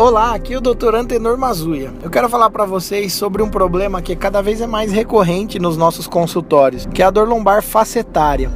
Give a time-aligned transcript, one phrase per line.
[0.00, 0.94] Olá, aqui é o Dr.
[0.94, 1.92] Antenor Mazuia.
[2.00, 5.76] Eu quero falar para vocês sobre um problema que cada vez é mais recorrente nos
[5.76, 8.48] nossos consultórios, que é a dor lombar facetária.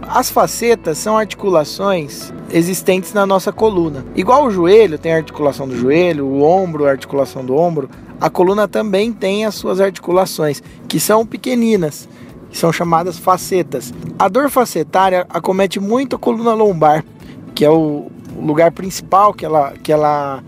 [0.00, 4.02] As facetas são articulações existentes na nossa coluna.
[4.14, 8.30] Igual o joelho tem a articulação do joelho, o ombro, a articulação do ombro, a
[8.30, 12.08] coluna também tem as suas articulações, que são pequeninas
[12.52, 13.92] são chamadas facetas.
[14.18, 17.04] A dor facetária acomete muito a coluna lombar,
[17.54, 18.10] que é o
[18.40, 20.42] lugar principal que ela, que ela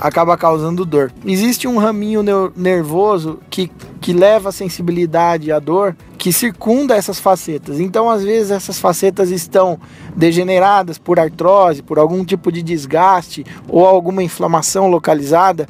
[0.00, 1.12] acaba causando dor.
[1.24, 2.22] Existe um raminho
[2.56, 7.78] nervoso que, que leva a sensibilidade à dor que circunda essas facetas.
[7.78, 9.78] Então, às vezes, essas facetas estão
[10.16, 15.68] degeneradas por artrose, por algum tipo de desgaste ou alguma inflamação localizada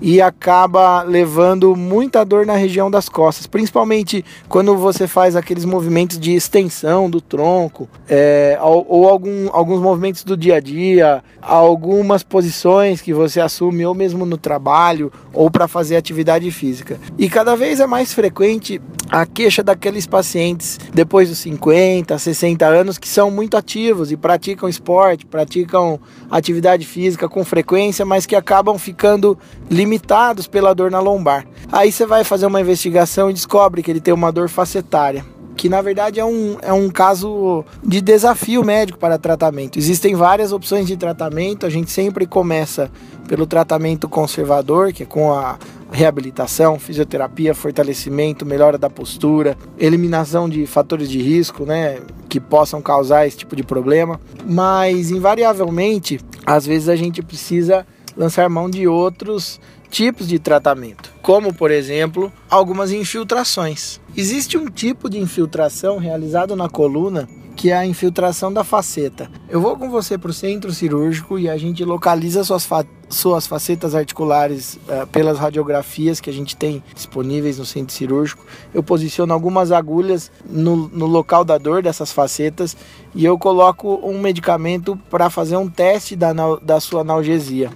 [0.00, 6.18] e acaba levando muita dor na região das costas, principalmente quando você faz aqueles movimentos
[6.18, 12.22] de extensão do tronco é, ou, ou algum, alguns movimentos do dia a dia, algumas
[12.22, 16.98] posições que você assume ou mesmo no trabalho ou para fazer atividade física.
[17.18, 18.80] E cada vez é mais frequente
[19.10, 24.68] a queixa daqueles pacientes depois dos 50, 60 anos que são muito ativos e praticam
[24.68, 25.98] esporte, praticam
[26.30, 29.36] atividade física com frequência, mas que acabam ficando
[29.68, 31.46] limitados pela dor na lombar.
[31.72, 35.24] Aí você vai fazer uma investigação e descobre que ele tem uma dor facetária
[35.60, 39.78] que na verdade é um, é um caso de desafio médico para tratamento.
[39.78, 42.90] Existem várias opções de tratamento, a gente sempre começa
[43.28, 45.58] pelo tratamento conservador, que é com a
[45.92, 53.26] reabilitação, fisioterapia, fortalecimento, melhora da postura, eliminação de fatores de risco, né, que possam causar
[53.26, 57.86] esse tipo de problema, mas invariavelmente, às vezes a gente precisa
[58.20, 59.58] lançar mão de outros
[59.90, 63.98] tipos de tratamento, como por exemplo, algumas infiltrações.
[64.14, 67.26] Existe um tipo de infiltração realizado na coluna
[67.60, 69.30] que é a infiltração da faceta.
[69.48, 73.46] Eu vou com você para o centro cirúrgico e a gente localiza suas, fa suas
[73.46, 78.46] facetas articulares uh, pelas radiografias que a gente tem disponíveis no centro cirúrgico.
[78.72, 82.74] Eu posiciono algumas agulhas no, no local da dor dessas facetas
[83.14, 86.32] e eu coloco um medicamento para fazer um teste da,
[86.62, 87.70] da sua analgesia.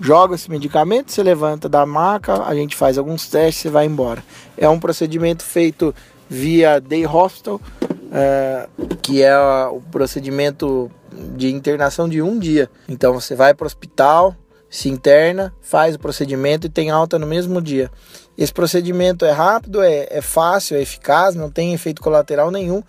[0.00, 4.22] Joga esse medicamento, você levanta da maca, a gente faz alguns testes, você vai embora.
[4.56, 5.94] É um procedimento feito
[6.28, 7.60] via day hospital
[8.12, 8.68] é,
[9.02, 9.36] que é
[9.66, 10.90] o procedimento
[11.34, 12.70] de internação de um dia.
[12.88, 14.34] Então você vai para o hospital,
[14.68, 17.90] se interna, faz o procedimento e tem alta no mesmo dia.
[18.36, 22.82] Esse procedimento é rápido, é, é fácil, é eficaz, não tem efeito colateral nenhum,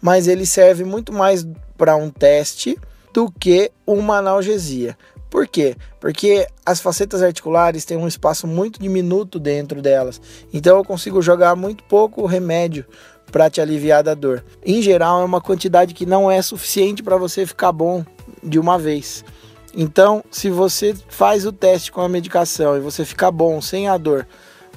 [0.00, 1.46] mas ele serve muito mais
[1.76, 2.78] para um teste
[3.12, 4.96] do que uma analgesia.
[5.32, 5.76] Por quê?
[5.98, 10.20] Porque as facetas articulares têm um espaço muito diminuto dentro delas.
[10.52, 12.84] Então eu consigo jogar muito pouco remédio
[13.32, 14.44] para te aliviar da dor.
[14.62, 18.04] Em geral, é uma quantidade que não é suficiente para você ficar bom
[18.42, 19.24] de uma vez.
[19.74, 23.96] Então, se você faz o teste com a medicação e você ficar bom sem a
[23.96, 24.28] dor,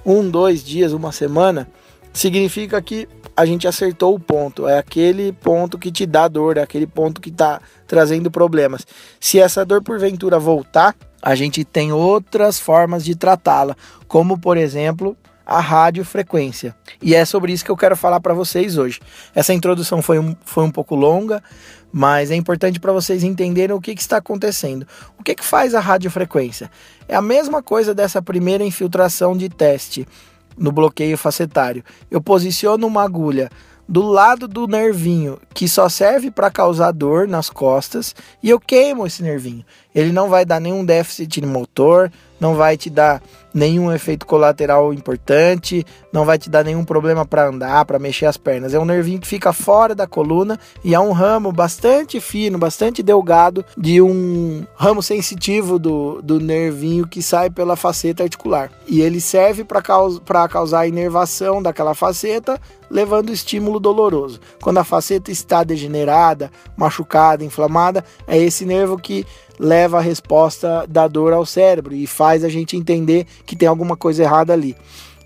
[0.06, 1.68] um, dois dias, uma semana,
[2.16, 4.68] significa que a gente acertou o ponto.
[4.68, 8.88] É aquele ponto que te dá dor, é aquele ponto que está trazendo problemas.
[9.20, 13.76] Se essa dor porventura voltar, a gente tem outras formas de tratá-la,
[14.08, 15.16] como por exemplo
[15.46, 16.76] a radiofrequência.
[17.02, 19.00] E é sobre isso que eu quero falar para vocês hoje.
[19.34, 21.44] Essa introdução foi um, foi um pouco longa,
[21.92, 24.88] mas é importante para vocês entenderem o que, que, está acontecendo.
[25.20, 26.72] O que, que faz a radiofrequência?
[27.08, 30.08] É a mesma coisa dessa primeira infiltração de teste
[30.58, 31.84] no bloqueio facetário.
[32.10, 33.50] Eu posiciono uma agulha
[33.88, 39.06] do lado do nervinho que só serve para causar dor nas costas e eu queimo
[39.06, 39.64] esse nervinho.
[39.94, 43.22] Ele não vai dar nenhum déficit motor, não vai te dar
[43.56, 48.36] nenhum efeito colateral importante, não vai te dar nenhum problema para andar, para mexer as
[48.36, 48.74] pernas.
[48.74, 53.02] É um nervinho que fica fora da coluna e é um ramo bastante fino, bastante
[53.02, 58.70] delgado de um ramo sensitivo do, do nervinho que sai pela faceta articular.
[58.86, 62.60] E ele serve para caus causar a inervação daquela faceta,
[62.90, 64.42] levando estímulo doloroso.
[64.62, 69.26] Quando a faceta está degenerada, machucada, inflamada, é esse nervo que
[69.60, 73.96] leva a resposta da dor ao cérebro e faz a gente entender que tem alguma
[73.96, 74.76] coisa errada ali.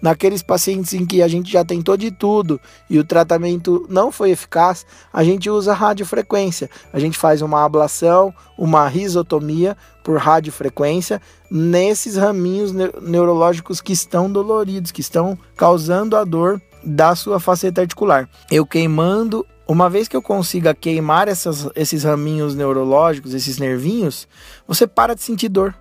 [0.02, 2.60] Naqueles pacientes em que a gente já tentou de tudo
[2.90, 6.70] e o tratamento não foi eficaz, a gente usa radiofrequência.
[6.94, 11.22] A gente faz uma ablação, uma risotomia por radiofrequência
[11.52, 18.30] nesses raminhos neurológicos que estão doloridos, que estão causando a dor da sua faceta articular.
[18.50, 24.28] Eu queimando uma vez que eu consiga queimar essas, esses raminhos neurológicos, esses nervinhos,
[24.68, 25.76] você para de sentir dor.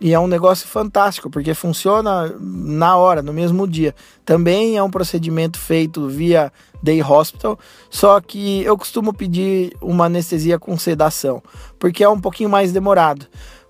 [0.00, 3.94] E é um negócio fantástico, porque funciona na hora, no mesmo dia.
[4.24, 7.56] Também é um procedimento feito via day hospital,
[7.88, 11.40] só que eu costumo pedir uma anestesia com sedação,
[11.78, 13.26] porque é um pouquinho mais demorado.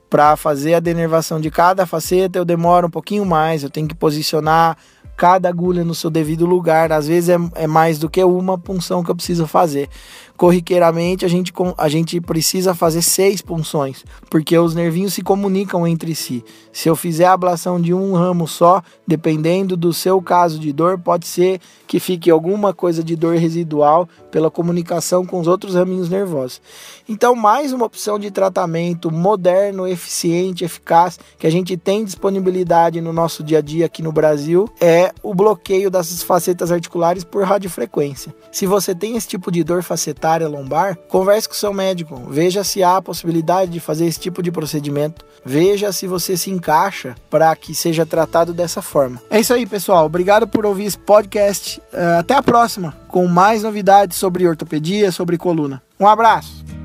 [0.09, 3.95] Para fazer a denervação de cada faceta, eu demoro um pouquinho mais, eu tenho que
[3.95, 4.79] posicionar
[5.17, 6.93] cada agulha no seu devido lugar.
[6.93, 9.89] Às vezes é, é mais do que uma punção que eu preciso fazer.
[10.37, 16.15] Corriqueiramente, a gente, a gente precisa fazer seis punções, porque os nervinhos se comunicam entre
[16.15, 16.45] si.
[16.73, 20.99] Se eu fizer a ablação de um ramo só, dependendo do seu caso de dor,
[20.99, 26.11] pode ser que fique alguma coisa de dor residual pela comunicação com os outros raminhos
[26.11, 26.61] nervosos.
[27.09, 33.13] Então, mais uma opção de tratamento moderno, eficiente, eficaz, que a gente tem disponibilidade no
[33.13, 38.35] nosso dia a dia aqui no Brasil, é o bloqueio das facetas articulares por radiofrequência.
[38.53, 39.83] Se você tem esse tipo de dor
[40.27, 44.43] facetária lombar, converse com seu médico, veja se há a possibilidade de fazer esse tipo
[44.43, 49.23] de procedimento, veja se você se encaixa para que seja tratado dessa forma.
[49.31, 50.07] É isso aí, pessoal.
[50.07, 51.81] Obrigado por ouvir esse podcast.
[51.93, 55.81] Uh, até a próxima com mais novidades sobre ortopedia, sobre coluna.
[55.99, 56.76] Um abraço!